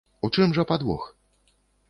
У 0.27 0.29
чым 0.37 0.55
жа 0.57 0.65
падвох? 0.71 1.05